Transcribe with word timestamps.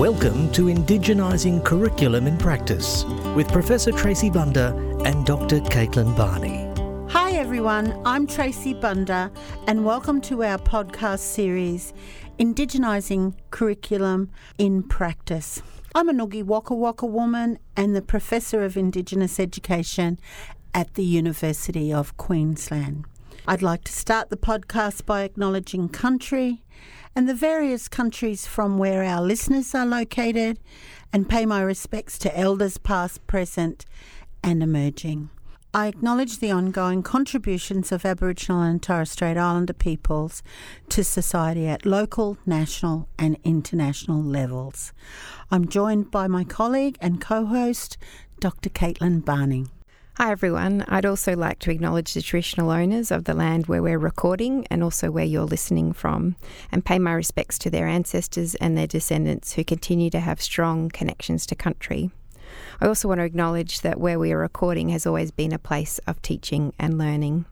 Welcome 0.00 0.50
to 0.52 0.62
Indigenising 0.62 1.62
Curriculum 1.62 2.26
in 2.26 2.38
Practice 2.38 3.04
with 3.36 3.52
Professor 3.52 3.92
Tracy 3.92 4.30
Bunda 4.30 4.74
and 5.04 5.26
Dr. 5.26 5.60
Caitlin 5.60 6.16
Barney. 6.16 6.66
Hi 7.12 7.32
everyone, 7.32 8.00
I'm 8.06 8.26
Tracy 8.26 8.72
Bunda 8.72 9.30
and 9.66 9.84
welcome 9.84 10.22
to 10.22 10.42
our 10.42 10.56
podcast 10.56 11.18
series 11.18 11.92
Indigenising 12.38 13.34
Curriculum 13.50 14.30
in 14.56 14.84
Practice. 14.84 15.60
I'm 15.94 16.08
a 16.08 16.14
Ngugi 16.14 16.44
Wakka 16.44 16.74
Wakka 16.74 17.06
woman 17.06 17.58
and 17.76 17.94
the 17.94 18.00
Professor 18.00 18.64
of 18.64 18.78
Indigenous 18.78 19.38
Education 19.38 20.18
at 20.72 20.94
the 20.94 21.04
University 21.04 21.92
of 21.92 22.16
Queensland. 22.16 23.04
I'd 23.46 23.60
like 23.60 23.84
to 23.84 23.92
start 23.92 24.30
the 24.30 24.38
podcast 24.38 25.04
by 25.04 25.24
acknowledging 25.24 25.90
country 25.90 26.62
and 27.14 27.28
the 27.28 27.34
various 27.34 27.88
countries 27.88 28.46
from 28.46 28.78
where 28.78 29.04
our 29.04 29.22
listeners 29.22 29.74
are 29.74 29.86
located 29.86 30.58
and 31.12 31.28
pay 31.28 31.44
my 31.46 31.60
respects 31.60 32.18
to 32.18 32.38
elders 32.38 32.78
past, 32.78 33.26
present, 33.26 33.84
and 34.42 34.62
emerging. 34.62 35.30
I 35.72 35.86
acknowledge 35.86 36.38
the 36.38 36.50
ongoing 36.50 37.04
contributions 37.04 37.92
of 37.92 38.04
Aboriginal 38.04 38.62
and 38.62 38.82
Torres 38.82 39.12
Strait 39.12 39.36
Islander 39.36 39.72
peoples 39.72 40.42
to 40.88 41.04
society 41.04 41.68
at 41.68 41.86
local, 41.86 42.38
national, 42.44 43.08
and 43.16 43.36
international 43.44 44.20
levels. 44.20 44.92
I'm 45.48 45.68
joined 45.68 46.10
by 46.10 46.26
my 46.26 46.42
colleague 46.42 46.98
and 47.00 47.20
co 47.20 47.46
host, 47.46 47.98
Dr. 48.40 48.68
Caitlin 48.68 49.24
Barney. 49.24 49.66
Hi 50.20 50.32
everyone. 50.32 50.84
I'd 50.86 51.06
also 51.06 51.34
like 51.34 51.60
to 51.60 51.70
acknowledge 51.70 52.12
the 52.12 52.20
traditional 52.20 52.68
owners 52.68 53.10
of 53.10 53.24
the 53.24 53.32
land 53.32 53.68
where 53.68 53.82
we're 53.82 53.98
recording 53.98 54.66
and 54.70 54.84
also 54.84 55.10
where 55.10 55.24
you're 55.24 55.46
listening 55.46 55.94
from, 55.94 56.36
and 56.70 56.84
pay 56.84 56.98
my 56.98 57.14
respects 57.14 57.58
to 57.60 57.70
their 57.70 57.86
ancestors 57.86 58.54
and 58.56 58.76
their 58.76 58.86
descendants 58.86 59.54
who 59.54 59.64
continue 59.64 60.10
to 60.10 60.20
have 60.20 60.42
strong 60.42 60.90
connections 60.90 61.46
to 61.46 61.54
country. 61.54 62.10
I 62.82 62.86
also 62.86 63.08
want 63.08 63.20
to 63.20 63.24
acknowledge 63.24 63.80
that 63.80 63.98
where 63.98 64.18
we 64.18 64.30
are 64.30 64.36
recording 64.36 64.90
has 64.90 65.06
always 65.06 65.30
been 65.30 65.54
a 65.54 65.58
place 65.58 65.98
of 66.00 66.20
teaching 66.20 66.74
and 66.78 66.98
learning. 66.98 67.46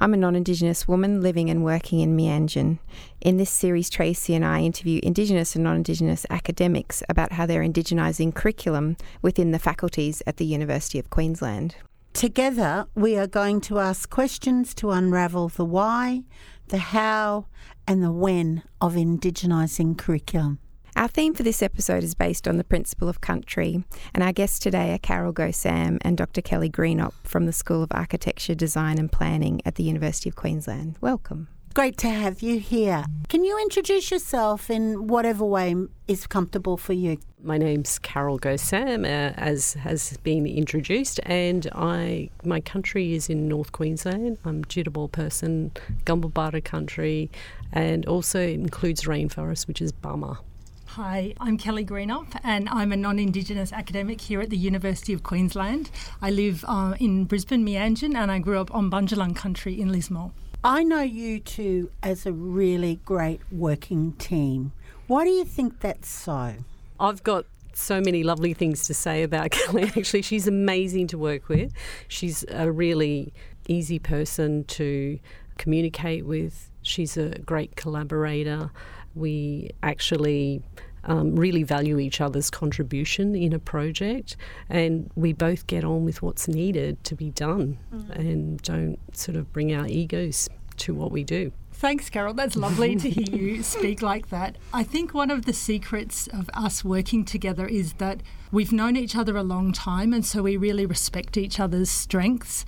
I'm 0.00 0.12
a 0.12 0.16
non 0.16 0.34
Indigenous 0.34 0.88
woman 0.88 1.22
living 1.22 1.48
and 1.48 1.62
working 1.62 2.00
in 2.00 2.16
Meanjin. 2.16 2.80
In 3.20 3.36
this 3.36 3.50
series, 3.50 3.88
Tracy 3.88 4.34
and 4.34 4.44
I 4.44 4.62
interview 4.62 4.98
Indigenous 5.04 5.54
and 5.54 5.62
non 5.62 5.76
Indigenous 5.76 6.26
academics 6.30 7.00
about 7.08 7.30
how 7.30 7.46
they're 7.46 7.62
Indigenising 7.62 8.34
curriculum 8.34 8.96
within 9.22 9.52
the 9.52 9.60
faculties 9.60 10.20
at 10.26 10.38
the 10.38 10.46
University 10.46 10.98
of 10.98 11.10
Queensland. 11.10 11.76
Together, 12.18 12.84
we 12.96 13.16
are 13.16 13.28
going 13.28 13.60
to 13.60 13.78
ask 13.78 14.10
questions 14.10 14.74
to 14.74 14.90
unravel 14.90 15.46
the 15.46 15.64
why, 15.64 16.24
the 16.66 16.78
how, 16.78 17.46
and 17.86 18.02
the 18.02 18.10
when 18.10 18.64
of 18.80 18.94
Indigenising 18.94 19.96
curriculum. 19.96 20.58
Our 20.96 21.06
theme 21.06 21.32
for 21.32 21.44
this 21.44 21.62
episode 21.62 22.02
is 22.02 22.16
based 22.16 22.48
on 22.48 22.56
the 22.56 22.64
principle 22.64 23.08
of 23.08 23.20
country, 23.20 23.84
and 24.12 24.24
our 24.24 24.32
guests 24.32 24.58
today 24.58 24.92
are 24.92 24.98
Carroll 24.98 25.30
Go-Sam 25.30 25.98
and 26.02 26.18
Dr. 26.18 26.42
Kelly 26.42 26.68
Greenop 26.68 27.12
from 27.22 27.46
the 27.46 27.52
School 27.52 27.84
of 27.84 27.92
Architecture, 27.92 28.56
Design 28.56 28.98
and 28.98 29.12
Planning 29.12 29.60
at 29.64 29.76
the 29.76 29.84
University 29.84 30.28
of 30.28 30.34
Queensland. 30.34 30.96
Welcome. 31.00 31.46
Great 31.78 31.96
to 31.98 32.08
have 32.08 32.42
you 32.42 32.58
here. 32.58 33.04
Can 33.28 33.44
you 33.44 33.56
introduce 33.60 34.10
yourself 34.10 34.68
in 34.68 35.06
whatever 35.06 35.44
way 35.44 35.76
is 36.08 36.26
comfortable 36.26 36.76
for 36.76 36.92
you? 36.92 37.18
My 37.40 37.56
name's 37.56 38.00
Carroll 38.00 38.36
Go-Sam, 38.36 39.04
uh, 39.04 39.30
as 39.36 39.74
has 39.74 40.16
been 40.24 40.44
introduced, 40.44 41.20
and 41.22 41.68
I 41.72 42.30
my 42.42 42.58
country 42.58 43.14
is 43.14 43.30
in 43.30 43.46
North 43.46 43.70
Queensland. 43.70 44.38
I'm 44.44 44.64
a 44.64 44.66
Jitterbal 44.66 45.12
person, 45.12 45.70
Gumbalbara 46.04 46.64
country, 46.64 47.30
and 47.70 48.04
also 48.06 48.40
includes 48.40 49.04
rainforest, 49.04 49.68
which 49.68 49.80
is 49.80 49.92
Bama. 49.92 50.38
Hi, 50.86 51.32
I'm 51.40 51.56
Kelly 51.58 51.84
Greenop, 51.84 52.40
and 52.42 52.68
I'm 52.70 52.90
a 52.90 52.96
non 52.96 53.20
Indigenous 53.20 53.72
academic 53.72 54.20
here 54.20 54.40
at 54.40 54.50
the 54.50 54.56
University 54.56 55.12
of 55.12 55.22
Queensland. 55.22 55.92
I 56.20 56.32
live 56.32 56.64
uh, 56.66 56.96
in 56.98 57.26
Brisbane, 57.26 57.64
Meanjin, 57.64 58.16
and 58.16 58.32
I 58.32 58.40
grew 58.40 58.58
up 58.58 58.74
on 58.74 58.90
Bundjalung 58.90 59.36
country 59.36 59.80
in 59.80 59.92
Lismore. 59.92 60.32
I 60.64 60.82
know 60.82 61.02
you 61.02 61.38
two 61.38 61.90
as 62.02 62.26
a 62.26 62.32
really 62.32 62.96
great 63.04 63.40
working 63.52 64.12
team. 64.14 64.72
Why 65.06 65.24
do 65.24 65.30
you 65.30 65.44
think 65.44 65.78
that's 65.80 66.08
so? 66.08 66.54
I've 66.98 67.22
got 67.22 67.46
so 67.74 68.00
many 68.00 68.24
lovely 68.24 68.54
things 68.54 68.86
to 68.88 68.94
say 68.94 69.22
about 69.22 69.50
Kelly. 69.52 69.84
Actually, 69.84 70.22
she's 70.22 70.48
amazing 70.48 71.06
to 71.08 71.18
work 71.18 71.48
with. 71.48 71.72
She's 72.08 72.44
a 72.48 72.72
really 72.72 73.32
easy 73.68 74.00
person 74.00 74.64
to 74.64 75.20
communicate 75.58 76.26
with. 76.26 76.70
She's 76.82 77.16
a 77.16 77.38
great 77.38 77.76
collaborator. 77.76 78.72
We 79.14 79.70
actually 79.84 80.62
um, 81.04 81.36
really 81.36 81.62
value 81.62 81.98
each 81.98 82.20
other's 82.20 82.50
contribution 82.50 83.34
in 83.34 83.52
a 83.52 83.58
project, 83.58 84.36
and 84.68 85.10
we 85.14 85.32
both 85.32 85.66
get 85.66 85.84
on 85.84 86.04
with 86.04 86.22
what's 86.22 86.48
needed 86.48 87.02
to 87.04 87.14
be 87.14 87.30
done 87.30 87.78
mm. 87.92 88.10
and 88.10 88.62
don't 88.62 88.98
sort 89.16 89.36
of 89.36 89.52
bring 89.52 89.74
our 89.74 89.86
egos 89.86 90.48
to 90.78 90.94
what 90.94 91.10
we 91.10 91.24
do. 91.24 91.52
Thanks, 91.72 92.10
Carroll. 92.10 92.34
That's 92.34 92.56
lovely 92.56 92.96
to 92.96 93.08
hear 93.08 93.36
you 93.36 93.62
speak 93.62 94.02
like 94.02 94.30
that. 94.30 94.56
I 94.72 94.82
think 94.82 95.14
one 95.14 95.30
of 95.30 95.44
the 95.44 95.52
secrets 95.52 96.26
of 96.26 96.50
us 96.52 96.84
working 96.84 97.24
together 97.24 97.66
is 97.66 97.92
that 97.94 98.20
we've 98.50 98.72
known 98.72 98.96
each 98.96 99.14
other 99.14 99.36
a 99.36 99.44
long 99.44 99.72
time, 99.72 100.12
and 100.12 100.26
so 100.26 100.42
we 100.42 100.56
really 100.56 100.86
respect 100.86 101.36
each 101.36 101.60
other's 101.60 101.88
strengths 101.88 102.64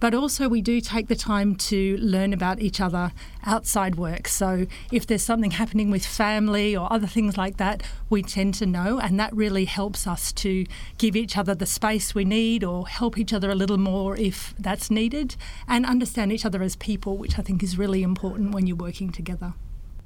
but 0.00 0.14
also 0.14 0.48
we 0.48 0.62
do 0.62 0.80
take 0.80 1.08
the 1.08 1.16
time 1.16 1.54
to 1.56 1.96
learn 1.98 2.32
about 2.32 2.60
each 2.60 2.80
other 2.80 3.12
outside 3.44 3.96
work. 3.96 4.28
So 4.28 4.66
if 4.92 5.06
there's 5.06 5.22
something 5.22 5.52
happening 5.52 5.90
with 5.90 6.04
family 6.04 6.76
or 6.76 6.92
other 6.92 7.06
things 7.06 7.36
like 7.36 7.56
that, 7.58 7.82
we 8.10 8.22
tend 8.22 8.54
to 8.54 8.66
know, 8.66 8.98
and 8.98 9.18
that 9.18 9.34
really 9.34 9.64
helps 9.64 10.06
us 10.06 10.32
to 10.34 10.66
give 10.98 11.16
each 11.16 11.36
other 11.36 11.54
the 11.54 11.66
space 11.66 12.14
we 12.14 12.24
need 12.24 12.64
or 12.64 12.86
help 12.86 13.18
each 13.18 13.32
other 13.32 13.50
a 13.50 13.54
little 13.54 13.78
more 13.78 14.16
if 14.16 14.54
that's 14.58 14.90
needed, 14.90 15.36
and 15.68 15.86
understand 15.86 16.32
each 16.32 16.44
other 16.44 16.62
as 16.62 16.76
people, 16.76 17.16
which 17.16 17.38
I 17.38 17.42
think 17.42 17.62
is 17.62 17.78
really 17.78 18.02
important 18.02 18.54
when 18.54 18.66
you're 18.66 18.76
working 18.76 19.10
together. 19.10 19.54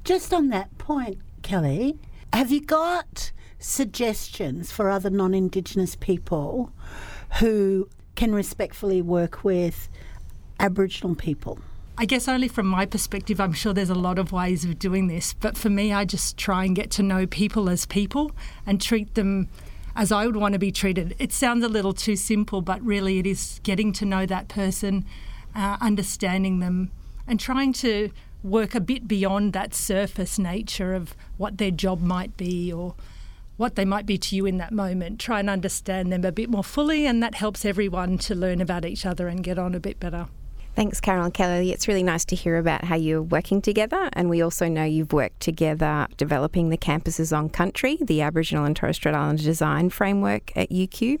Just 0.03 0.33
on 0.33 0.49
that 0.49 0.77
point, 0.77 1.19
Kelly, 1.41 1.97
have 2.33 2.51
you 2.51 2.61
got 2.61 3.31
suggestions 3.59 4.71
for 4.71 4.89
other 4.89 5.09
non 5.09 5.33
Indigenous 5.33 5.95
people 5.95 6.71
who 7.39 7.89
can 8.19 8.35
respectfully 8.35 9.01
work 9.01 9.45
with 9.45 9.87
Aboriginal 10.59 11.15
people? 11.15 11.57
I 11.97 12.03
guess 12.03 12.27
only 12.27 12.49
from 12.49 12.67
my 12.67 12.85
perspective, 12.85 13.39
I'm 13.39 13.53
sure 13.53 13.71
there's 13.73 13.89
a 13.89 13.95
lot 13.95 14.19
of 14.19 14.33
ways 14.33 14.65
of 14.65 14.77
doing 14.77 15.07
this. 15.07 15.33
But 15.33 15.57
for 15.57 15.69
me, 15.69 15.93
I 15.93 16.03
just 16.03 16.35
try 16.35 16.65
and 16.65 16.75
get 16.75 16.91
to 16.91 17.01
know 17.01 17.25
people 17.25 17.69
as 17.69 17.85
people 17.85 18.33
and 18.65 18.81
treat 18.81 19.15
them 19.15 19.47
as 19.95 20.11
I 20.11 20.25
would 20.25 20.35
want 20.35 20.51
to 20.51 20.59
be 20.59 20.69
treated. 20.69 21.15
It 21.17 21.31
sounds 21.31 21.63
a 21.63 21.69
little 21.69 21.93
too 21.93 22.17
simple, 22.17 22.59
but 22.61 22.81
really 22.81 23.19
it 23.19 23.25
is 23.25 23.61
getting 23.63 23.93
to 23.93 24.05
know 24.05 24.25
that 24.25 24.49
person, 24.49 25.05
uh, 25.55 25.77
understanding 25.79 26.59
them, 26.59 26.91
and 27.25 27.39
trying 27.39 27.71
to 27.73 28.11
work 28.43 28.75
a 28.75 28.81
bit 28.81 29.07
beyond 29.07 29.53
that 29.53 29.73
surface 29.73 30.37
nature 30.37 30.93
of 30.93 31.15
what 31.37 31.57
their 31.57 31.71
job 31.71 32.01
might 32.01 32.35
be 32.35 32.71
or 32.71 32.95
what 33.59 33.75
they 33.75 33.83
might 33.83 34.05
be 34.05 34.17
to 34.17 34.37
you 34.37 34.45
in 34.45 34.57
that 34.57 34.71
moment. 34.71 35.19
Try 35.19 35.41
and 35.41 35.49
understand 35.49 36.13
them 36.13 36.23
a 36.23 36.31
bit 36.31 36.49
more 36.49 36.63
fully, 36.63 37.05
and 37.05 37.21
that 37.21 37.35
helps 37.35 37.65
everyone 37.65 38.17
to 38.19 38.33
learn 38.33 38.61
about 38.61 38.85
each 38.85 39.05
other 39.05 39.27
and 39.27 39.43
get 39.43 39.59
on 39.59 39.75
a 39.75 39.81
bit 39.81 39.99
better. 39.99 40.27
Thanks, 40.75 41.01
Carroll 41.01 41.25
and 41.25 41.33
Kelly. 41.33 41.73
It's 41.73 41.85
really 41.85 42.03
nice 42.03 42.23
to 42.25 42.37
hear 42.37 42.55
about 42.55 42.85
how 42.85 42.95
you're 42.95 43.21
working 43.21 43.61
together. 43.61 44.09
And 44.13 44.29
we 44.29 44.41
also 44.41 44.69
know 44.69 44.85
you've 44.85 45.11
worked 45.11 45.41
together 45.41 46.07
developing 46.15 46.69
the 46.69 46.77
campuses 46.77 47.37
on 47.37 47.49
country, 47.49 47.97
the 47.99 48.21
Aboriginal 48.21 48.63
and 48.63 48.77
Torres 48.77 48.95
Strait 48.95 49.13
Islander 49.13 49.43
design 49.43 49.89
framework 49.89 50.55
at 50.55 50.69
UQ. 50.69 51.19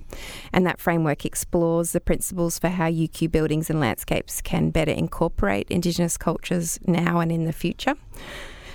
And 0.53 0.65
that 0.65 0.79
framework 0.79 1.25
explores 1.25 1.91
the 1.91 1.99
principles 1.99 2.57
for 2.57 2.69
how 2.69 2.89
UQ 2.89 3.31
buildings 3.31 3.69
and 3.69 3.81
landscapes 3.81 4.39
can 4.39 4.69
better 4.69 4.93
incorporate 4.93 5.67
Indigenous 5.69 6.15
cultures 6.15 6.79
now 6.87 7.19
and 7.19 7.29
in 7.29 7.43
the 7.43 7.51
future. 7.51 7.95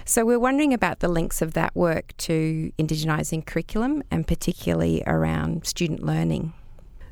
So 0.06 0.26
we're 0.26 0.38
wondering 0.38 0.74
about 0.74 1.00
the 1.00 1.08
links 1.08 1.40
of 1.40 1.54
that 1.54 1.74
work 1.74 2.14
to 2.18 2.70
Indigenising 2.78 3.46
curriculum 3.46 4.02
and 4.10 4.26
particularly 4.26 5.02
around 5.06 5.66
student 5.66 6.02
learning. 6.02 6.52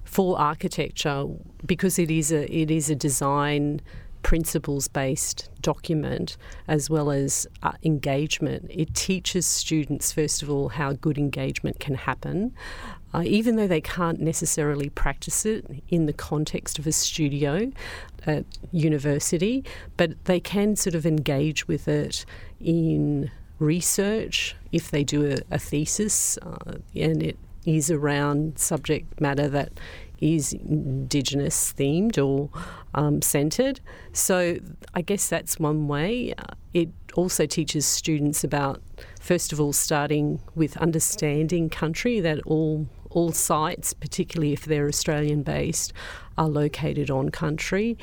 For 0.04 0.38
architecture, 0.38 1.24
because 1.64 1.98
it 1.98 2.10
is 2.10 2.30
a 2.30 2.44
it 2.54 2.70
is 2.70 2.90
a 2.90 2.94
design 2.94 3.80
principles 4.22 4.88
based 4.88 5.48
document 5.62 6.36
as 6.68 6.90
well 6.90 7.10
as 7.10 7.46
uh, 7.62 7.72
engagement. 7.82 8.66
It 8.68 8.94
teaches 8.94 9.46
students, 9.46 10.12
first 10.12 10.42
of 10.42 10.50
all, 10.50 10.68
how 10.68 10.92
good 10.92 11.16
engagement 11.16 11.80
can 11.80 11.94
happen, 11.94 12.52
uh, 13.14 13.22
even 13.24 13.56
though 13.56 13.66
they 13.66 13.80
can't 13.80 14.20
necessarily 14.20 14.88
practice 14.88 15.44
it 15.44 15.66
in 15.88 16.06
the 16.06 16.12
context 16.12 16.78
of 16.78 16.86
a 16.86 16.92
studio 16.92 17.70
at 18.26 18.44
university, 18.70 19.64
but 19.96 20.24
they 20.24 20.40
can 20.40 20.76
sort 20.76 20.94
of 20.94 21.04
engage 21.04 21.68
with 21.68 21.88
it 21.88 22.24
in 22.60 23.30
research 23.58 24.56
if 24.72 24.90
they 24.90 25.04
do 25.04 25.30
a, 25.30 25.54
a 25.54 25.58
thesis 25.58 26.38
uh, 26.38 26.74
and 26.94 27.22
it 27.22 27.38
is 27.64 27.90
around 27.90 28.58
subject 28.58 29.20
matter 29.20 29.48
that 29.48 29.72
is 30.20 30.52
Indigenous 30.52 31.72
themed 31.72 32.16
or 32.16 32.48
um, 32.94 33.20
centred. 33.22 33.80
So 34.12 34.58
I 34.94 35.02
guess 35.02 35.28
that's 35.28 35.58
one 35.58 35.88
way. 35.88 36.32
Uh, 36.36 36.54
it 36.72 36.88
also 37.14 37.44
teaches 37.44 37.84
students 37.84 38.44
about 38.44 38.80
first 39.22 39.52
of 39.52 39.60
all, 39.60 39.72
starting 39.72 40.40
with 40.54 40.76
understanding 40.78 41.70
country, 41.70 42.20
that 42.20 42.40
all 42.44 42.88
all 43.12 43.32
sites, 43.32 43.92
particularly 43.92 44.52
if 44.52 44.64
they're 44.64 44.88
Australian 44.88 45.42
based, 45.42 45.92
are 46.36 46.48
located 46.48 47.10
on 47.10 47.30
country 47.30 47.96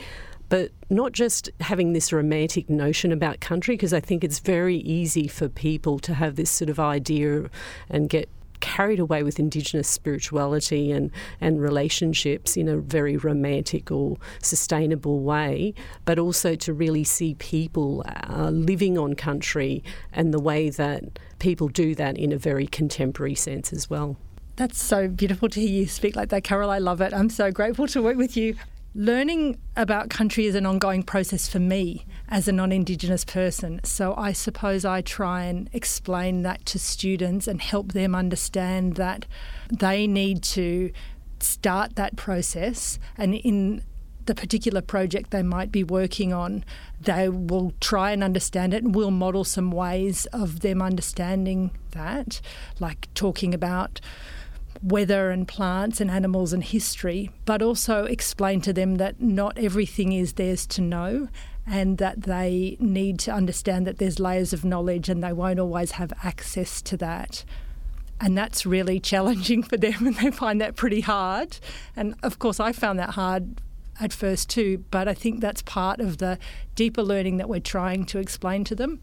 but 0.50 0.72
not 0.90 1.12
just 1.12 1.50
having 1.62 1.94
this 1.94 2.12
romantic 2.12 2.70
notion 2.70 3.12
about 3.12 3.40
country, 3.40 3.76
because 3.76 3.94
I 3.94 4.00
think 4.00 4.24
it's 4.24 4.40
very 4.40 4.78
easy 4.78 5.28
for 5.28 5.48
people 5.48 6.00
to 6.00 6.16
have 6.16 6.36
this 6.36 6.50
sort 6.50 6.70
of 6.70 6.80
idea 6.80 7.50
and 7.88 8.10
get 8.10 8.28
carried 8.60 9.00
away 9.00 9.24
with 9.24 9.40
Indigenous 9.40 9.88
spirituality 9.88 10.92
and, 10.92 11.12
and 11.40 11.62
relationships 11.62 12.58
in 12.58 12.68
a 12.68 12.78
very 12.78 13.16
romantic 13.16 13.92
or 13.92 14.18
sustainable 14.42 15.22
way, 15.22 15.74
but 16.04 16.20
also 16.20 16.56
to 16.56 16.74
really 16.74 17.04
see 17.04 17.36
people 17.36 18.04
uh, 18.30 18.50
living 18.50 18.98
on 18.98 19.14
country 19.14 19.84
and 20.12 20.34
the 20.34 20.42
way 20.42 20.70
that 20.70 21.20
people 21.38 21.70
do 21.70 21.96
that 21.96 22.18
in 22.18 22.32
a 22.34 22.38
very 22.38 22.68
contemporary 22.68 23.36
sense 23.36 23.72
as 23.72 23.90
well. 23.90 24.18
That's 24.60 24.84
so 24.84 25.08
beautiful 25.08 25.48
to 25.48 25.62
hear 25.62 25.70
you 25.70 25.88
speak 25.88 26.18
like 26.18 26.28
that, 26.30 26.44
Carroll. 26.44 26.70
I 26.70 26.80
love 26.80 27.00
it. 27.00 27.14
I'm 27.14 27.30
so 27.30 27.50
grateful 27.50 27.88
to 27.88 28.04
work 28.04 28.18
with 28.18 28.36
you. 28.36 28.58
Learning 28.94 29.58
about 29.78 30.10
country 30.10 30.48
is 30.48 30.54
an 30.54 30.66
ongoing 30.66 31.02
process 31.02 31.48
for 31.48 31.60
me 31.60 32.06
as 32.28 32.46
a 32.46 32.52
non 32.52 32.74
Indigenous 32.74 33.24
person. 33.24 33.80
So 33.86 34.14
I 34.18 34.34
suppose 34.34 34.84
I 34.84 35.00
try 35.00 35.44
and 35.44 35.70
explain 35.72 36.42
that 36.42 36.66
to 36.66 36.78
students 36.78 37.48
and 37.48 37.62
help 37.62 37.94
them 37.94 38.14
understand 38.14 38.96
that 38.96 39.26
they 39.72 40.06
need 40.06 40.44
to 40.44 40.92
start 41.40 41.96
that 41.96 42.18
process. 42.18 43.00
And 43.18 43.36
in 43.36 43.82
the 44.26 44.36
particular 44.36 44.82
project 44.82 45.32
they 45.32 45.42
might 45.42 45.72
be 45.72 45.86
working 45.86 46.34
on, 46.34 46.66
they 47.00 47.30
will 47.30 47.72
try 47.80 48.12
and 48.12 48.22
understand 48.22 48.74
it 48.74 48.84
and 48.84 48.94
we'll 48.94 49.10
model 49.10 49.46
some 49.46 49.72
ways 49.72 50.26
of 50.34 50.60
them 50.60 50.82
understanding 50.82 51.72
that, 51.92 52.42
like 52.82 53.08
talking 53.14 53.54
about 53.54 54.02
weather 54.81 55.30
and 55.30 55.48
plants 55.48 56.00
and 56.00 56.10
animals 56.10 56.54
and 56.54 56.63
history, 56.63 57.31
but 57.45 57.62
also 57.62 58.06
explain 58.06 58.62
to 58.62 58.74
them 58.74 58.95
that 58.95 59.21
not 59.21 59.57
everything 59.57 60.13
is 60.13 60.33
theirs 60.33 60.66
to 60.68 60.81
know 60.81 61.27
and 61.68 61.98
that 62.00 62.21
they 62.21 62.77
need 62.80 63.19
to 63.19 63.31
understand 63.31 63.86
that 63.86 63.98
there's 63.98 64.19
layers 64.19 64.54
of 64.54 64.66
knowledge 64.66 65.07
and 65.07 65.24
they 65.24 65.33
won't 65.33 65.60
always 65.60 65.92
have 65.92 66.12
access 66.24 66.81
to 66.81 66.98
that. 66.98 67.44
And 68.19 68.38
that's 68.38 68.66
really 68.66 69.00
challenging 69.12 69.63
for 69.63 69.77
them, 69.77 70.07
and 70.07 70.16
they 70.16 70.31
find 70.31 70.60
that 70.62 70.75
pretty 70.75 71.01
hard. 71.01 71.60
And 71.95 72.15
of 72.24 72.39
course, 72.39 72.60
I 72.60 72.72
found 72.72 73.00
that 73.00 73.12
hard 73.12 73.62
at 74.00 74.13
first 74.13 74.50
too, 74.50 74.83
but 74.92 75.07
I 75.07 75.13
think 75.13 75.42
that's 75.42 75.62
part 75.62 76.00
of 76.00 76.18
the 76.18 76.39
deeper 76.75 77.04
learning 77.04 77.38
that 77.38 77.50
we're 77.50 77.60
trying 77.60 78.06
to 78.07 78.19
explain 78.19 78.63
to 78.65 78.75
them 78.75 79.01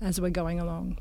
as 0.00 0.20
we're 0.20 0.30
going 0.30 0.60
along. 0.60 0.98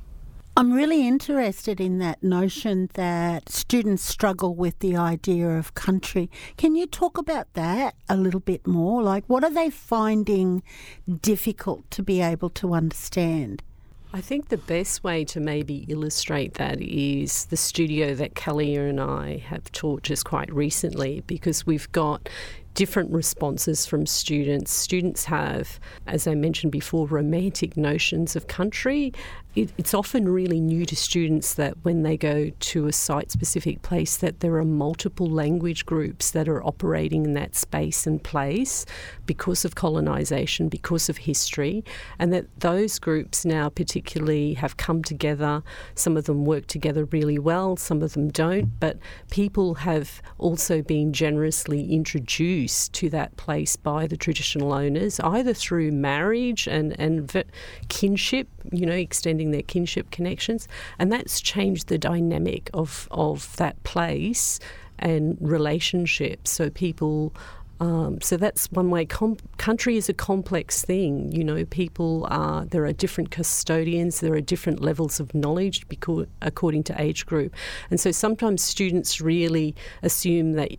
I'm 0.58 0.74
really 0.74 1.08
interested 1.08 1.80
in 1.80 2.00
that 2.00 2.22
notion 2.22 2.90
that 2.96 3.48
students 3.48 4.04
struggle 4.04 4.54
with 4.54 4.78
the 4.80 4.98
idea 4.98 5.48
of 5.48 5.76
country. 5.76 6.30
Can 6.58 6.76
you 6.76 6.88
talk 6.88 7.18
about 7.18 7.54
that 7.54 7.96
a 8.10 8.18
little 8.18 8.42
bit 8.42 8.68
more? 8.68 9.02
Like, 9.02 9.24
what 9.28 9.46
are 9.46 9.50
they 9.50 9.70
finding 9.70 10.62
difficult 11.22 11.90
to 11.92 12.04
be 12.04 12.22
able 12.22 12.50
to 12.50 12.74
understand? 12.74 13.64
I 14.14 14.20
think 14.20 14.50
the 14.50 14.58
best 14.58 15.06
way 15.06 15.24
to 15.24 15.40
maybe 15.40 15.86
illustrate 15.88 16.56
that 16.56 16.82
is 16.82 17.46
the 17.46 17.56
studio 17.56 18.14
that 18.16 18.36
Kelly 18.36 18.76
and 18.76 19.00
I 19.00 19.38
have 19.38 19.72
taught 19.72 20.04
just 20.04 20.26
quite 20.26 20.54
recently 20.54 21.24
because 21.28 21.66
we've 21.66 21.90
got 21.94 22.28
different 22.74 23.12
responses 23.12 23.86
from 23.86 24.06
students. 24.06 24.72
Students 24.72 25.26
have, 25.26 25.80
as 26.08 26.28
I 26.28 26.36
mentioned 26.36 26.72
before, 26.72 27.06
romantic 27.08 27.76
notions 27.76 28.36
of 28.36 28.48
country. 28.48 29.14
It, 29.54 29.74
it's 29.78 29.94
often 29.94 30.30
really 30.30 30.62
new 30.62 30.86
to 30.86 30.96
students 30.96 31.56
that 31.56 31.74
when 31.84 32.04
they 32.04 32.16
go 32.16 32.52
to 32.58 32.88
a 32.88 32.94
site-specific 32.94 33.82
place, 33.82 34.16
that 34.18 34.40
there 34.40 34.56
are 34.56 34.64
multiple 34.64 35.28
language 35.28 35.86
groups 35.86 36.32
that 36.32 36.48
are 36.48 36.64
operating 36.64 37.26
in 37.26 37.34
that 37.34 37.56
space 37.56 38.08
and 38.08 38.24
place 38.24 38.86
because 39.26 39.66
of 39.66 39.76
colonisation, 39.76 40.70
because 40.70 41.10
of 41.10 41.18
history, 41.18 41.84
and 42.18 42.32
that 42.32 42.46
those 42.62 42.98
groups 42.98 43.44
now 43.44 43.68
particularly 43.68 44.54
have 44.54 44.78
come 44.78 45.04
together. 45.04 45.62
Some 45.96 46.16
of 46.16 46.26
them 46.26 46.46
work 46.46 46.68
together 46.68 47.04
really 47.06 47.38
well, 47.38 47.76
some 47.76 48.02
of 48.02 48.14
them 48.14 48.30
don't, 48.30 48.80
but 48.80 49.00
people 49.32 49.74
have 49.74 50.22
also 50.38 50.82
been 50.82 51.12
generously 51.12 51.92
introduced 51.92 52.61
introduced 52.62 52.94
to 52.94 53.10
that 53.10 53.36
place 53.38 53.76
by 53.76 54.06
the 54.08 54.18
traditional 54.18 54.72
owners, 54.72 55.20
either 55.22 55.54
through 55.54 55.92
marriage 55.92 56.68
and, 56.68 57.00
and 57.00 57.44
kinship, 57.90 58.48
you 58.72 58.86
know, 58.86 58.94
extending 58.94 59.52
their 59.52 59.64
kinship 59.64 60.12
connections. 60.12 60.68
And 61.00 61.12
that's 61.12 61.42
changed 61.42 61.88
the 61.88 61.98
dynamic 61.98 62.70
of, 62.74 63.08
of 63.10 63.56
that 63.58 63.82
place 63.84 64.60
and 65.00 65.38
relationships. 65.42 66.52
So 66.52 66.70
people. 66.70 67.34
Um, 67.80 68.22
so 68.22 68.38
that's 68.38 68.72
one 68.72 68.92
way. 68.92 69.06
Com- 69.06 69.38
country 69.58 69.98
is 69.98 70.08
a 70.08 70.14
complex 70.14 70.86
thing. 70.86 71.32
You 71.32 71.44
know, 71.44 71.66
people 71.66 72.28
are 72.30 72.64
there 72.66 72.86
are 72.86 72.94
different 72.94 73.32
custodians. 73.32 74.20
There 74.20 74.36
are 74.36 74.42
different 74.42 74.82
levels 74.82 75.20
of 75.20 75.34
knowledge 75.34 75.88
because, 75.90 76.28
according 76.44 76.84
to 76.84 77.02
age 77.02 77.26
group, 77.26 77.56
and 77.90 78.00
so 78.00 78.12
sometimes 78.12 78.62
students 78.62 79.20
really 79.20 79.74
assume 80.04 80.52
that 80.52 80.70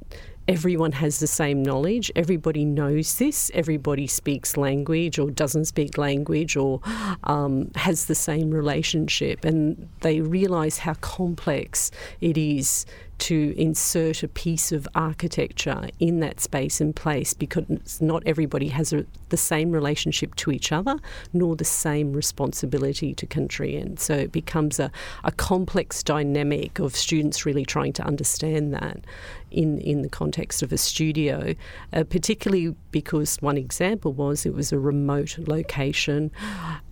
everyone 0.48 0.92
has 0.92 1.18
the 1.18 1.26
same 1.26 1.62
knowledge. 1.62 2.10
Everybody 2.16 2.64
knows 2.64 3.16
this. 3.16 3.50
Everybody 3.54 4.06
speaks 4.06 4.56
language 4.56 5.18
or 5.18 5.30
doesn't 5.30 5.66
speak 5.66 5.98
language 5.98 6.56
or 6.56 6.80
um, 7.24 7.70
has 7.76 8.06
the 8.06 8.14
same 8.14 8.50
relationship. 8.50 9.44
And 9.44 9.88
they 10.00 10.20
realize 10.20 10.78
how 10.78 10.94
complex 10.94 11.90
it 12.20 12.36
is 12.36 12.86
to 13.22 13.54
insert 13.56 14.24
a 14.24 14.28
piece 14.28 14.72
of 14.72 14.88
architecture 14.96 15.88
in 16.00 16.18
that 16.18 16.40
space 16.40 16.80
and 16.80 16.96
place 16.96 17.34
because 17.34 18.00
not 18.00 18.20
everybody 18.26 18.66
has 18.66 18.92
a, 18.92 19.06
the 19.28 19.36
same 19.36 19.70
relationship 19.70 20.34
to 20.34 20.50
each 20.50 20.72
other 20.72 20.96
nor 21.32 21.54
the 21.54 21.64
same 21.64 22.12
responsibility 22.12 23.14
to 23.14 23.24
country. 23.24 23.76
And 23.76 24.00
so 24.00 24.14
it 24.14 24.32
becomes 24.32 24.80
a, 24.80 24.90
a 25.22 25.30
complex 25.30 26.02
dynamic 26.02 26.80
of 26.80 26.96
students 26.96 27.46
really 27.46 27.64
trying 27.64 27.92
to 27.92 28.02
understand 28.02 28.74
that 28.74 28.98
in, 29.52 29.78
in 29.78 30.02
the 30.02 30.08
context 30.08 30.62
of 30.62 30.72
a 30.72 30.78
studio, 30.78 31.54
uh, 31.92 32.04
particularly 32.04 32.74
because 32.90 33.36
one 33.36 33.56
example 33.56 34.12
was 34.12 34.44
it 34.44 34.54
was 34.54 34.72
a 34.72 34.78
remote 34.78 35.38
location 35.38 36.30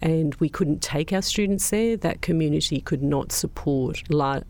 and 0.01 0.35
we 0.37 0.49
couldn't 0.49 0.81
take 0.81 1.13
our 1.13 1.23
students 1.23 1.71
there. 1.71 1.97
That 1.97 2.23
community 2.23 2.81
could 2.81 3.03
not 3.03 3.33
support 3.33 4.03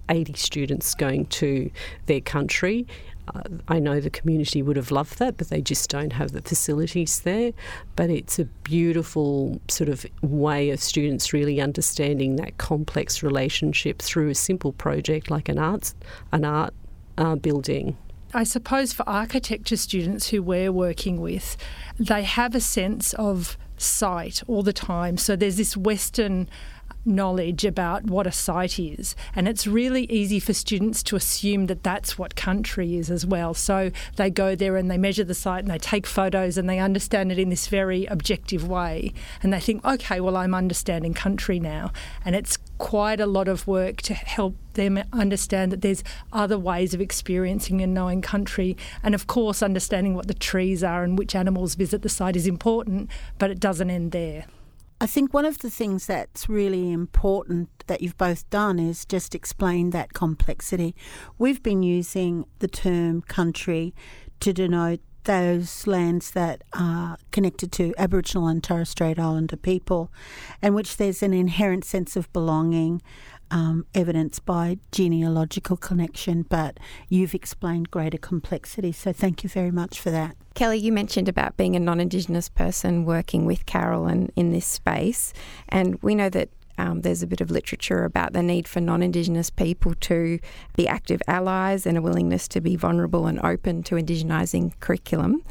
80 0.09 0.35
students 0.35 0.95
going 0.95 1.27
to 1.27 1.70
their 2.07 2.21
country. 2.21 2.87
Uh, 3.35 3.43
I 3.69 3.79
know 3.79 4.01
the 4.01 4.11
community 4.11 4.63
would 4.63 4.77
have 4.77 4.91
loved 4.91 5.19
that, 5.19 5.37
but 5.37 5.49
they 5.49 5.61
just 5.61 5.89
don't 5.91 6.13
have 6.13 6.33
the 6.33 6.43
facilities 6.43 7.21
there. 7.21 7.53
But 7.97 8.11
it's 8.11 8.39
a 8.39 8.45
beautiful 8.45 9.61
sort 9.69 9.89
of 9.89 10.05
way 10.23 10.71
of 10.71 10.81
students 10.81 11.33
really 11.33 11.61
understanding 11.61 12.37
that 12.37 12.59
complex 12.59 13.23
relationship 13.23 14.01
through 14.01 14.31
a 14.31 14.35
simple 14.35 14.73
project 14.73 15.31
like 15.31 15.49
an 15.49 15.59
art, 15.59 15.95
an 16.33 16.45
art 16.45 16.75
uh, 17.19 17.37
building. 17.37 17.97
I 18.33 18.45
suppose 18.45 18.93
for 18.93 19.09
architecture 19.09 19.77
students 19.77 20.29
who 20.29 20.43
we're 20.43 20.73
working 20.73 21.21
with, 21.21 21.57
they 21.99 22.23
have 22.23 22.55
a 22.55 22.61
sense 22.61 23.13
of 23.15 23.59
sight 23.77 24.43
all 24.47 24.63
the 24.63 24.73
time. 24.73 25.17
So 25.17 25.35
there's 25.35 25.57
this 25.57 25.77
Western 25.77 26.49
knowledge 27.05 27.65
about 27.65 28.05
what 28.05 28.27
a 28.27 28.33
site 28.33 28.79
is. 28.79 29.17
And 29.35 29.49
it's 29.49 29.67
really 29.67 30.05
easy 30.05 30.41
for 30.41 30.53
students 30.53 31.03
to 31.05 31.17
assume 31.17 31.67
that 31.67 31.83
that's 31.83 32.19
what 32.19 32.37
country 32.37 32.97
is 32.97 33.11
as 33.11 33.25
well. 33.25 33.55
So 33.55 33.91
they 34.17 34.31
go 34.31 34.55
there 34.55 34.77
and 34.77 34.91
they 34.91 34.99
measure 34.99 35.25
the 35.25 35.35
site 35.35 35.65
and 35.65 35.71
they 35.71 35.79
take 35.79 36.07
photos 36.07 36.59
and 36.59 36.69
they 36.69 36.79
understand 36.79 37.33
it 37.33 37.39
in 37.39 37.49
this 37.49 37.69
very 37.69 38.07
objective 38.07 38.69
way. 38.69 39.13
And 39.43 39.53
they 39.53 39.61
think, 39.61 39.85
okay, 39.85 40.21
well, 40.21 40.37
I'm 40.37 40.55
understanding 40.55 41.15
country 41.15 41.59
now. 41.59 41.93
And 42.25 42.37
it's 42.37 42.59
quite 42.79 43.21
a 43.21 43.27
lot 43.27 43.49
of 43.49 43.67
work 43.67 44.03
to 44.03 44.15
help 44.15 44.57
them 44.75 45.03
understand 45.13 45.73
that 45.73 45.83
there's 45.83 46.05
other 46.33 46.59
ways 46.59 46.95
of 46.95 47.01
experiencing 47.01 47.81
and 47.81 47.93
knowing 47.93 48.23
country. 48.23 48.77
And 49.03 49.15
of 49.15 49.27
course, 49.27 49.63
understanding 49.63 50.15
what 50.15 50.29
the 50.29 50.35
trees 50.35 50.85
are 50.85 51.03
and 51.03 51.19
which 51.19 51.35
animals 51.35 51.75
visit 51.75 52.03
the 52.03 52.09
site 52.09 52.37
is 52.37 52.47
important, 52.47 53.11
but 53.39 53.51
it 53.51 53.61
doesn't 53.61 53.91
end 53.91 54.13
there. 54.13 54.45
I 55.03 55.07
think 55.07 55.33
one 55.33 55.47
of 55.47 55.59
the 55.59 55.71
things 55.71 56.05
that's 56.07 56.47
really 56.47 56.93
important 56.93 57.71
that 57.87 58.03
you've 58.03 58.19
both 58.19 58.49
done 58.51 58.79
is 58.79 59.07
just 59.07 59.35
explain 59.35 59.91
that 59.91 60.13
complexity. 60.13 60.95
We've 61.39 61.63
been 61.63 61.83
using 61.83 62.45
the 62.59 62.69
term 62.69 63.23
country 63.23 63.95
to 64.41 64.53
denote 64.53 65.01
those 65.25 65.87
lands 65.87 66.33
that 66.33 66.63
are 66.75 67.17
connected 67.31 67.73
to 67.73 67.95
Aboriginal 67.97 68.47
and 68.47 68.63
Torres 68.63 68.91
Strait 68.91 69.19
Islander 69.19 69.57
people, 69.57 70.13
and 70.61 70.75
which 70.75 70.99
there's 70.99 71.23
an 71.23 71.33
inherent 71.33 71.87
sense 71.87 72.15
of 72.15 72.31
belonging, 72.35 73.01
um, 73.51 73.87
evidenced 73.95 74.45
by 74.45 74.79
genealogical 74.93 75.77
connection, 75.77 76.43
but 76.43 76.79
you've 77.09 77.35
explained 77.35 77.91
greater 77.91 78.19
complexity. 78.19 78.93
So 78.93 79.13
thank 79.13 79.43
you 79.43 79.49
very 79.49 79.71
much 79.71 80.01
for 80.01 80.11
that. 80.11 80.37
Kelly, 80.55 80.79
you 80.79 80.93
mentioned 80.93 81.29
about 81.29 81.57
being 81.57 81.77
a 81.77 81.81
non 81.81 82.01
Indigenous 82.01 82.49
person 82.49 83.05
working 83.05 83.45
with 83.45 83.67
Carroll 83.67 84.07
and 84.07 84.33
in 84.37 84.53
this 84.53 84.67
space, 84.67 85.33
and 85.69 86.01
we 86.03 86.15
know 86.15 86.29
that 86.29 86.51
um, 86.79 87.03
there's 87.03 87.23
a 87.23 87.27
bit 87.27 87.41
of 87.41 87.51
literature 87.51 88.05
about 88.05 88.33
the 88.33 88.43
need 88.43 88.67
for 88.67 88.81
non 88.81 89.03
Indigenous 89.03 89.51
people 89.51 89.95
to 90.01 90.39
be 90.77 90.89
active 90.89 91.21
allies 91.29 91.87
and 91.87 91.99
a 91.99 92.03
willingness 92.03 92.49
to 92.49 92.61
be 92.61 92.77
vulnerable 92.77 93.27
and 93.27 93.39
open 93.41 93.83
to 93.85 93.97
Indigenising 93.97 94.73
curriculum. 94.81 95.43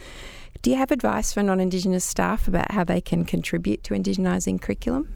Do 0.62 0.72
you 0.72 0.78
have 0.78 0.92
advice 0.92 1.32
for 1.32 1.44
non 1.44 1.60
Indigenous 1.60 2.04
staff 2.04 2.48
about 2.48 2.72
how 2.72 2.84
they 2.84 3.00
can 3.00 3.26
contribute 3.26 3.84
to 3.86 3.94
Indigenising 3.94 4.60
curriculum? 4.60 5.08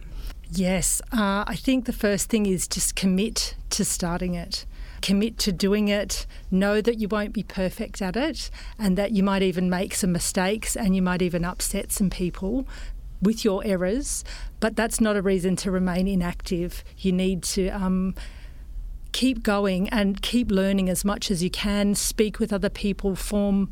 Yes, 0.56 1.02
uh, 1.12 1.44
I 1.48 1.56
think 1.56 1.86
the 1.86 1.94
first 1.94 2.30
thing 2.30 2.46
is 2.46 2.68
just 2.68 2.96
commit 2.96 3.56
to 3.72 3.84
starting 3.84 4.36
it. 4.36 4.68
Commit 5.02 5.40
to 5.40 5.52
doing 5.52 5.88
it. 5.88 6.28
Know 6.52 6.80
that 6.80 7.00
you 7.00 7.08
won't 7.08 7.34
be 7.34 7.42
perfect 7.42 8.04
at 8.04 8.16
it 8.16 8.52
and 8.78 8.96
that 8.96 9.14
you 9.14 9.24
might 9.24 9.42
even 9.42 9.68
make 9.68 9.96
some 9.96 10.12
mistakes 10.12 10.76
and 10.76 10.96
you 10.96 11.02
might 11.02 11.24
even 11.24 11.44
upset 11.44 11.92
some 11.92 12.12
people 12.12 12.68
with 13.20 13.44
your 13.44 13.66
errors, 13.66 14.24
but 14.60 14.76
that's 14.76 15.02
not 15.02 15.16
a 15.16 15.24
reason 15.24 15.56
to 15.56 15.72
remain 15.72 16.08
inactive. 16.08 16.84
You 17.00 17.14
need 17.14 17.42
to 17.44 17.70
um, 17.70 18.14
keep 19.12 19.42
going 19.42 19.90
and 19.90 20.22
keep 20.22 20.52
learning 20.52 20.88
as 20.88 21.04
much 21.04 21.32
as 21.32 21.42
you 21.42 21.50
can, 21.50 21.96
speak 21.96 22.38
with 22.38 22.54
other 22.54 22.70
people, 22.70 23.16
form 23.16 23.72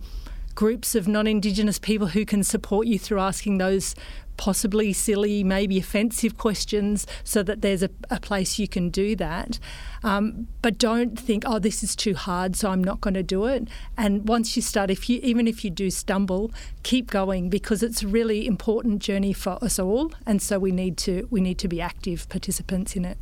groups 0.51 0.95
of 0.95 1.07
non 1.07 1.27
Indigenous 1.27 1.79
people 1.79 2.07
who 2.07 2.25
can 2.25 2.43
support 2.43 2.87
you 2.87 2.99
through 2.99 3.19
asking 3.19 3.57
those 3.57 3.95
possibly 4.37 4.91
silly, 4.91 5.43
maybe 5.43 5.77
offensive 5.77 6.35
questions 6.37 7.05
so 7.23 7.43
that 7.43 7.61
there's 7.61 7.83
a, 7.83 7.89
a 8.09 8.19
place 8.19 8.57
you 8.57 8.67
can 8.67 8.89
do 8.89 9.15
that. 9.15 9.59
Um, 10.03 10.47
but 10.63 10.79
don't 10.79 11.19
think, 11.19 11.43
oh, 11.45 11.59
this 11.59 11.83
is 11.83 11.95
too 11.95 12.15
hard, 12.15 12.55
so 12.55 12.69
I'm 12.71 12.83
not 12.83 13.01
going 13.01 13.13
to 13.13 13.23
do 13.23 13.45
it. 13.45 13.67
And 13.97 14.27
once 14.27 14.55
you 14.55 14.61
start, 14.61 14.89
if 14.89 15.09
you 15.09 15.19
even 15.21 15.47
if 15.47 15.63
you 15.63 15.69
do 15.69 15.91
stumble, 15.91 16.51
keep 16.81 17.11
going 17.11 17.49
because 17.49 17.83
it's 17.83 18.01
a 18.01 18.07
really 18.07 18.47
important 18.47 18.99
journey 18.99 19.33
for 19.33 19.63
us 19.63 19.77
all, 19.77 20.11
and 20.25 20.41
so 20.41 20.57
we 20.57 20.71
need 20.71 20.97
to 20.97 21.27
we 21.29 21.39
need 21.39 21.59
to 21.59 21.67
be 21.67 21.79
active 21.79 22.27
participants 22.29 22.95
in 22.95 23.05
it. 23.05 23.17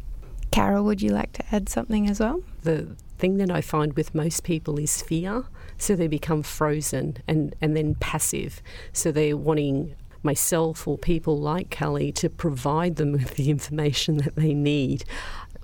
Carroll, 0.51 0.83
would 0.85 1.01
you 1.01 1.11
like 1.11 1.33
to 1.33 1.43
add 1.51 1.69
something 1.69 2.09
as 2.09 2.19
well? 2.19 2.41
The 2.63 2.95
thing 3.17 3.37
that 3.37 3.51
I 3.51 3.61
find 3.61 3.93
with 3.93 4.15
most 4.15 4.43
people 4.43 4.79
is 4.79 5.01
fear. 5.01 5.43
So 5.77 5.95
they 5.95 6.07
become 6.07 6.43
frozen 6.43 7.17
and, 7.27 7.55
and 7.61 7.75
then 7.75 7.95
passive. 7.95 8.61
So 8.91 9.11
they're 9.11 9.37
wanting 9.37 9.95
myself 10.23 10.87
or 10.87 10.97
people 10.97 11.39
like 11.39 11.69
Kelly 11.69 12.11
to 12.13 12.29
provide 12.29 12.95
them 12.95 13.11
with 13.13 13.35
the 13.35 13.49
information 13.49 14.17
that 14.17 14.35
they 14.35 14.53
need. 14.53 15.03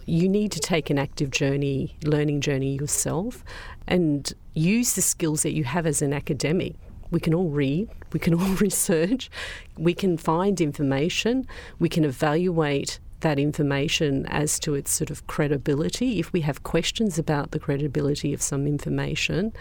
You 0.06 0.30
need 0.30 0.52
to 0.52 0.60
take 0.60 0.90
an 0.90 1.00
active 1.00 1.32
journey, 1.32 1.98
learning 2.04 2.42
journey 2.42 2.76
yourself, 2.76 3.44
and 3.88 4.32
use 4.54 4.94
the 4.94 5.02
skills 5.02 5.44
that 5.44 5.54
you 5.54 5.64
have 5.64 5.88
as 5.88 6.02
an 6.02 6.14
academic. 6.14 6.76
We 7.12 7.20
can 7.20 7.34
all 7.34 7.50
read, 7.50 7.90
we 8.14 8.20
can 8.20 8.34
all 8.34 8.56
research, 8.56 9.30
we 9.78 9.94
can 9.94 10.18
find 10.18 10.62
information, 10.62 11.48
we 11.80 11.90
can 11.90 12.04
evaluate 12.04 13.00
that 13.22 13.40
information 13.40 14.26
as 14.28 14.60
to 14.60 14.74
its 14.76 14.92
sort 14.92 15.10
of 15.10 15.26
credibility. 15.28 16.20
If 16.20 16.34
we 16.34 16.42
have 16.42 16.64
questions 16.64 17.18
about 17.18 17.52
the 17.52 17.60
credibility 17.60 18.34
of 18.34 18.42
some 18.42 18.68
information, 18.68 19.54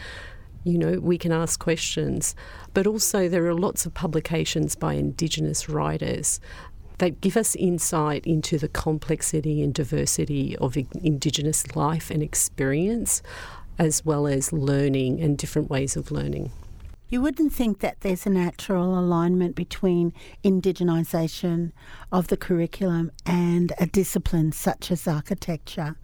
you 0.65 0.79
know, 0.79 0.99
we 1.01 1.19
can 1.19 1.33
ask 1.33 1.61
questions. 1.61 2.35
But 2.73 2.87
also, 2.87 3.29
there 3.29 3.47
are 3.47 3.55
lots 3.55 3.87
of 3.87 3.95
publications 3.95 4.75
by 4.75 4.95
Indigenous 4.95 5.69
writers 5.69 6.41
that 6.99 7.21
give 7.21 7.37
us 7.37 7.57
insight 7.57 8.27
into 8.27 8.57
the 8.59 8.69
complexity 8.69 9.63
and 9.63 9.75
diversity 9.75 10.57
of 10.59 10.77
Indigenous 10.77 11.77
life 11.77 12.11
and 12.11 12.23
experience, 12.23 13.23
as 13.79 14.05
well 14.05 14.27
as 14.27 14.53
learning 14.53 15.21
and 15.21 15.37
different 15.37 15.69
ways 15.69 15.97
of 15.97 16.11
learning. 16.11 16.51
You 17.15 17.21
wouldn't 17.21 17.53
think 17.53 17.79
that 17.79 18.01
there's 18.01 18.27
a 18.27 18.29
natural 18.29 18.99
alignment 18.99 19.55
between 19.55 20.13
indigenisation 20.43 21.71
of 22.11 22.27
the 22.27 22.37
curriculum 22.37 23.13
and 23.25 23.73
a 23.79 23.87
discipline 23.87 24.51
such 24.51 24.91
as 24.91 25.07
architecture. 25.07 25.95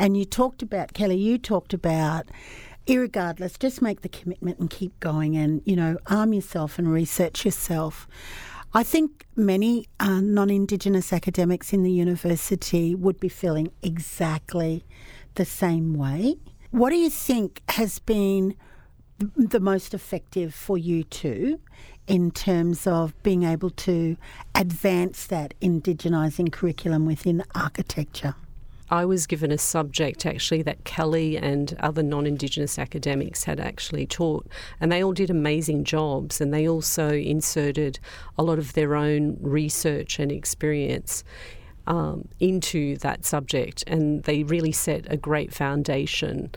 And 0.00 0.16
you 0.16 0.24
talked 0.24 0.60
about, 0.60 0.94
Kelly, 0.94 1.16
you 1.16 1.38
talked 1.38 1.74
about 1.74 2.28
irregardless, 2.88 3.56
just 3.56 3.80
make 3.80 4.00
the 4.00 4.08
commitment 4.08 4.58
and 4.58 4.68
keep 4.68 4.98
going 4.98 5.36
and, 5.36 5.62
you 5.64 5.76
know, 5.76 5.96
arm 6.08 6.32
yourself 6.32 6.76
and 6.76 6.92
research 6.92 7.44
yourself. 7.44 8.08
I 8.74 8.82
think 8.82 9.28
many 9.36 9.86
uh, 10.00 10.20
non 10.20 10.50
Indigenous 10.50 11.12
academics 11.12 11.72
in 11.72 11.84
the 11.84 11.92
university 11.92 12.96
would 12.96 13.20
be 13.20 13.28
feeling 13.28 13.70
exactly 13.84 14.84
the 15.36 15.44
same 15.44 15.94
way. 15.94 16.34
What 16.72 16.90
do 16.90 16.96
you 16.96 17.10
think 17.10 17.62
has 17.68 18.00
been 18.00 18.56
the 19.36 19.60
most 19.60 19.94
effective 19.94 20.54
for 20.54 20.78
you 20.78 21.04
two 21.04 21.60
in 22.06 22.30
terms 22.30 22.86
of 22.86 23.20
being 23.22 23.42
able 23.42 23.70
to 23.70 24.16
advance 24.54 25.26
that 25.26 25.54
Indigenising 25.60 26.50
curriculum 26.52 27.04
within 27.04 27.42
architecture? 27.54 28.34
I 28.90 29.04
was 29.04 29.26
given 29.26 29.52
a 29.52 29.58
subject 29.58 30.24
actually 30.24 30.62
that 30.62 30.84
Kelly 30.84 31.36
and 31.36 31.76
other 31.80 32.02
non 32.02 32.26
Indigenous 32.26 32.78
academics 32.78 33.44
had 33.44 33.60
actually 33.60 34.06
taught, 34.06 34.46
and 34.80 34.90
they 34.90 35.04
all 35.04 35.12
did 35.12 35.28
amazing 35.28 35.84
jobs. 35.84 36.40
And 36.40 36.54
they 36.54 36.66
also 36.66 37.12
inserted 37.12 37.98
a 38.38 38.42
lot 38.42 38.58
of 38.58 38.72
their 38.72 38.94
own 38.94 39.36
research 39.42 40.18
and 40.18 40.32
experience 40.32 41.22
um, 41.86 42.28
into 42.40 42.96
that 42.98 43.26
subject, 43.26 43.84
and 43.86 44.22
they 44.24 44.42
really 44.42 44.72
set 44.72 45.04
a 45.12 45.18
great 45.18 45.52
foundation 45.52 46.50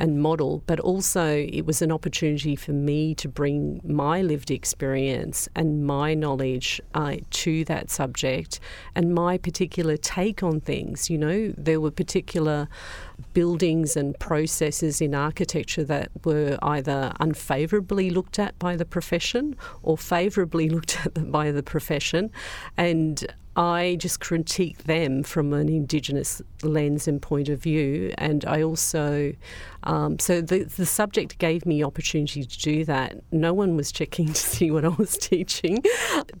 and 0.00 0.20
model, 0.20 0.62
but 0.66 0.80
also 0.80 1.46
it 1.52 1.66
was 1.66 1.82
an 1.82 1.92
opportunity 1.92 2.56
for 2.56 2.72
me 2.72 3.14
to 3.14 3.28
bring 3.28 3.80
my 3.84 4.22
lived 4.22 4.50
experience 4.50 5.48
and 5.54 5.86
my 5.86 6.14
knowledge 6.14 6.80
uh, 6.94 7.16
to 7.30 7.64
that 7.66 7.90
subject 7.90 8.58
and 8.94 9.14
my 9.14 9.36
particular 9.36 9.98
take 9.98 10.42
on 10.42 10.58
things. 10.60 11.10
You 11.10 11.18
know, 11.18 11.54
there 11.56 11.80
were 11.80 11.90
particular 11.90 12.66
buildings 13.34 13.96
and 13.96 14.18
processes 14.18 15.02
in 15.02 15.14
architecture 15.14 15.84
that 15.84 16.10
were 16.24 16.58
either 16.62 17.12
unfavourably 17.20 18.08
looked 18.08 18.38
at 18.38 18.58
by 18.58 18.76
the 18.76 18.86
profession 18.86 19.54
or 19.82 19.98
favourably 19.98 20.68
looked 20.74 20.98
at 21.04 21.30
by 21.30 21.52
the 21.52 21.62
profession. 21.62 22.30
And 22.78 23.26
I 23.56 23.96
just 23.98 24.20
critique 24.20 24.84
them 24.84 25.24
from 25.24 25.52
an 25.52 25.68
Indigenous 25.68 26.40
lens 26.62 27.08
and 27.08 27.20
point 27.20 27.48
of 27.48 27.60
view. 27.60 28.14
And 28.16 28.44
I 28.44 28.62
also, 28.62 29.32
um, 29.82 30.20
so 30.20 30.40
the, 30.40 30.64
the 30.64 30.86
subject 30.86 31.38
gave 31.38 31.66
me 31.66 31.82
opportunity 31.82 32.44
to 32.44 32.58
do 32.58 32.84
that. 32.84 33.16
No 33.32 33.52
one 33.52 33.76
was 33.76 33.90
checking 33.90 34.26
to 34.32 34.34
see 34.34 34.70
what 34.70 34.84
I 34.84 34.88
was 34.88 35.18
teaching, 35.18 35.82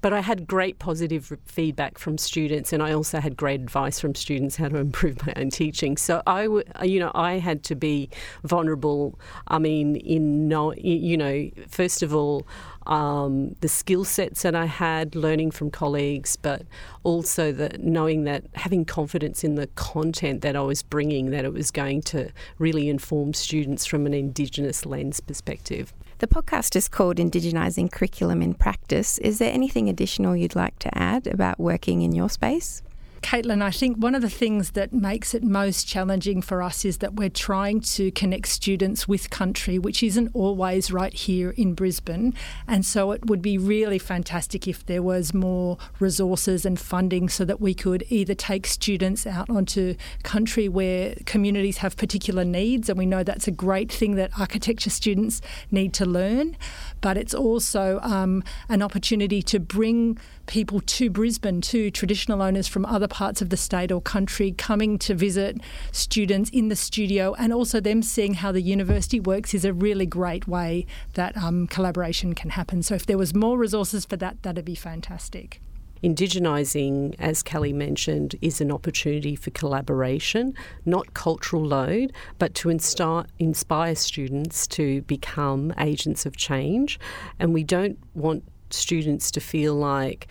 but 0.00 0.12
I 0.12 0.20
had 0.20 0.46
great 0.46 0.78
positive 0.78 1.36
feedback 1.46 1.98
from 1.98 2.16
students, 2.16 2.72
and 2.72 2.82
I 2.82 2.92
also 2.92 3.18
had 3.18 3.36
great 3.36 3.60
advice 3.60 3.98
from 3.98 4.14
students 4.14 4.56
how 4.56 4.68
to 4.68 4.76
improve 4.76 5.26
my 5.26 5.32
own 5.36 5.50
teaching. 5.50 5.96
So 5.96 6.22
I, 6.28 6.44
you 6.82 7.00
know, 7.00 7.10
I 7.14 7.38
had 7.38 7.64
to 7.64 7.74
be 7.74 8.08
vulnerable. 8.44 9.18
I 9.48 9.58
mean, 9.58 9.96
in 9.96 10.46
no, 10.46 10.74
you 10.74 11.16
know, 11.16 11.50
first 11.68 12.02
of 12.02 12.14
all, 12.14 12.46
um, 12.90 13.54
the 13.60 13.68
skill 13.68 14.04
sets 14.04 14.42
that 14.42 14.54
I 14.54 14.66
had, 14.66 15.14
learning 15.14 15.52
from 15.52 15.70
colleagues, 15.70 16.36
but 16.36 16.62
also 17.04 17.52
the 17.52 17.70
knowing 17.78 18.24
that 18.24 18.44
having 18.54 18.84
confidence 18.84 19.44
in 19.44 19.54
the 19.54 19.68
content 19.68 20.42
that 20.42 20.56
I 20.56 20.60
was 20.60 20.82
bringing, 20.82 21.30
that 21.30 21.44
it 21.44 21.52
was 21.52 21.70
going 21.70 22.02
to 22.02 22.30
really 22.58 22.88
inform 22.88 23.32
students 23.32 23.86
from 23.86 24.06
an 24.06 24.12
Indigenous 24.12 24.84
lens 24.84 25.20
perspective. 25.20 25.94
The 26.18 26.26
podcast 26.26 26.76
is 26.76 26.88
called 26.88 27.16
Indigenising 27.16 27.90
Curriculum 27.90 28.42
in 28.42 28.54
Practice. 28.54 29.18
Is 29.18 29.38
there 29.38 29.52
anything 29.52 29.88
additional 29.88 30.36
you'd 30.36 30.56
like 30.56 30.78
to 30.80 30.98
add 30.98 31.26
about 31.28 31.58
working 31.58 32.02
in 32.02 32.12
your 32.12 32.28
space? 32.28 32.82
Caitlin, 33.22 33.62
I 33.62 33.70
think 33.70 33.98
one 33.98 34.14
of 34.14 34.22
the 34.22 34.30
things 34.30 34.72
that 34.72 34.92
makes 34.92 35.34
it 35.34 35.44
most 35.44 35.86
challenging 35.86 36.42
for 36.42 36.62
us 36.62 36.84
is 36.84 36.98
that 36.98 37.14
we're 37.14 37.28
trying 37.28 37.80
to 37.80 38.10
connect 38.10 38.48
students 38.48 39.06
with 39.06 39.30
country, 39.30 39.78
which 39.78 40.02
isn't 40.02 40.30
always 40.34 40.90
right 40.90 41.12
here 41.12 41.50
in 41.50 41.74
Brisbane. 41.74 42.34
And 42.66 42.84
so 42.84 43.12
it 43.12 43.26
would 43.26 43.42
be 43.42 43.58
really 43.58 43.98
fantastic 43.98 44.66
if 44.66 44.84
there 44.86 45.02
was 45.02 45.34
more 45.34 45.78
resources 46.00 46.64
and 46.64 46.80
funding 46.80 47.28
so 47.28 47.44
that 47.44 47.60
we 47.60 47.74
could 47.74 48.04
either 48.08 48.34
take 48.34 48.66
students 48.66 49.26
out 49.26 49.50
onto 49.50 49.94
country 50.22 50.68
where 50.68 51.14
communities 51.26 51.78
have 51.78 51.96
particular 51.96 52.44
needs, 52.44 52.88
and 52.88 52.98
we 52.98 53.06
know 53.06 53.22
that's 53.22 53.46
a 53.46 53.52
great 53.52 53.92
thing 53.92 54.14
that 54.16 54.30
architecture 54.38 54.90
students 54.90 55.40
need 55.70 55.92
to 55.94 56.06
learn, 56.06 56.56
but 57.00 57.16
it's 57.16 57.34
also 57.34 57.98
um, 58.02 58.42
an 58.68 58.82
opportunity 58.82 59.42
to 59.42 59.58
bring 59.58 60.18
people 60.46 60.80
to 60.80 61.10
Brisbane, 61.10 61.60
to 61.60 61.90
traditional 61.90 62.42
owners 62.42 62.66
from 62.68 62.84
other 62.84 63.08
parts 63.08 63.40
of 63.40 63.50
the 63.50 63.56
state 63.56 63.92
or 63.92 64.00
country 64.00 64.52
coming 64.52 64.98
to 64.98 65.14
visit 65.14 65.60
students 65.92 66.50
in 66.50 66.68
the 66.68 66.76
studio, 66.76 67.34
and 67.34 67.52
also 67.52 67.80
them 67.80 68.02
seeing 68.02 68.34
how 68.34 68.52
the 68.52 68.62
university 68.62 69.20
works 69.20 69.54
is 69.54 69.64
a 69.64 69.72
really 69.72 70.06
great 70.06 70.48
way 70.48 70.86
that 71.14 71.36
um, 71.36 71.66
collaboration 71.66 72.34
can 72.34 72.50
happen. 72.50 72.82
So 72.82 72.94
if 72.94 73.06
there 73.06 73.18
was 73.18 73.34
more 73.34 73.58
resources 73.58 74.04
for 74.04 74.16
that, 74.16 74.42
that'd 74.42 74.64
be 74.64 74.74
fantastic. 74.74 75.60
Indigenising, 76.02 77.14
as 77.18 77.42
Kelly 77.42 77.72
mentioned, 77.72 78.34
is 78.40 78.60
an 78.60 78.72
opportunity 78.72 79.36
for 79.36 79.50
collaboration, 79.50 80.54
not 80.86 81.12
cultural 81.14 81.64
load, 81.64 82.12
but 82.38 82.54
to 82.54 82.68
insta- 82.68 83.26
inspire 83.38 83.94
students 83.94 84.66
to 84.68 85.02
become 85.02 85.74
agents 85.78 86.24
of 86.24 86.36
change. 86.36 86.98
And 87.38 87.52
we 87.52 87.64
don't 87.64 87.98
want 88.14 88.44
students 88.70 89.30
to 89.32 89.40
feel 89.40 89.74
like 89.74 90.26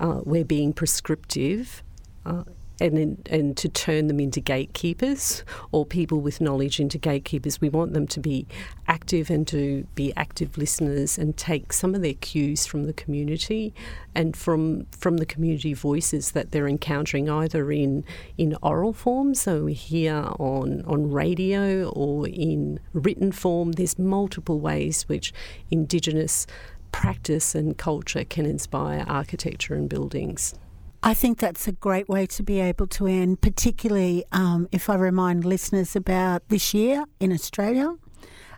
uh, 0.00 0.20
we're 0.24 0.44
being 0.44 0.72
prescriptive. 0.72 1.82
Uh, 2.24 2.44
and 2.80 3.28
and 3.30 3.56
to 3.56 3.68
turn 3.68 4.06
them 4.06 4.20
into 4.20 4.40
gatekeepers 4.40 5.44
or 5.72 5.84
people 5.84 6.20
with 6.20 6.40
knowledge 6.40 6.80
into 6.80 6.98
gatekeepers. 6.98 7.60
We 7.60 7.68
want 7.68 7.92
them 7.92 8.06
to 8.08 8.20
be 8.20 8.46
active 8.86 9.30
and 9.30 9.46
to 9.48 9.86
be 9.94 10.12
active 10.16 10.56
listeners 10.56 11.18
and 11.18 11.36
take 11.36 11.72
some 11.72 11.94
of 11.94 12.02
their 12.02 12.14
cues 12.14 12.66
from 12.66 12.84
the 12.84 12.92
community 12.92 13.74
and 14.14 14.36
from 14.36 14.86
from 14.90 15.18
the 15.18 15.26
community 15.26 15.74
voices 15.74 16.32
that 16.32 16.52
they're 16.52 16.68
encountering 16.68 17.28
either 17.28 17.70
in 17.72 18.04
in 18.36 18.56
oral 18.62 18.92
form, 18.92 19.34
so 19.34 19.64
we 19.64 19.74
hear 19.74 20.14
on 20.38 20.82
on 20.86 21.10
radio 21.10 21.88
or 21.90 22.26
in 22.28 22.80
written 22.92 23.32
form. 23.32 23.72
There's 23.72 23.98
multiple 23.98 24.60
ways 24.60 25.02
which 25.08 25.32
Indigenous 25.70 26.46
practice 26.92 27.54
and 27.54 27.76
culture 27.76 28.24
can 28.24 28.46
inspire 28.46 29.04
architecture 29.06 29.74
and 29.74 29.88
buildings. 29.88 30.54
I 31.02 31.14
think 31.14 31.38
that's 31.38 31.68
a 31.68 31.72
great 31.72 32.08
way 32.08 32.26
to 32.26 32.42
be 32.42 32.60
able 32.60 32.88
to 32.88 33.06
end, 33.06 33.40
particularly 33.40 34.24
um, 34.32 34.68
if 34.72 34.90
I 34.90 34.96
remind 34.96 35.44
listeners 35.44 35.94
about 35.94 36.48
this 36.48 36.74
year 36.74 37.04
in 37.20 37.32
Australia, 37.32 37.94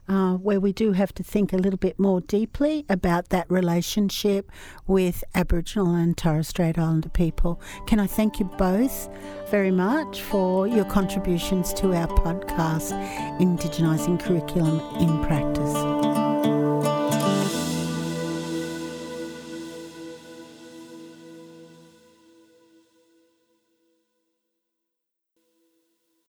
uh, 0.09 0.35
where 0.35 0.59
we 0.59 0.73
do 0.73 0.93
have 0.93 1.15
to 1.15 1.23
think 1.23 1.53
a 1.53 1.57
little 1.57 1.79
bit 1.79 1.99
more 1.99 2.21
deeply 2.23 2.87
about 2.89 3.29
that 3.29 3.49
relationship 3.51 4.51
with 4.87 5.23
Aboriginal 5.35 5.95
and 5.95 6.17
Torres 6.17 6.49
Strait 6.49 6.79
Islander 6.79 7.11
people. 7.11 7.61
Can 7.87 8.01
I 8.01 8.07
thank 8.07 8.41
you 8.41 8.47
both 8.47 9.09
very 9.51 9.71
much 9.71 10.23
for 10.23 10.67
your 10.67 10.87
contributions 10.87 11.75
to 11.75 11.93
our 11.95 12.09
podcast, 12.09 12.93
Indigenising 13.39 14.19
Curriculum 14.19 14.81
in 14.97 15.23
Practice? 15.25 15.90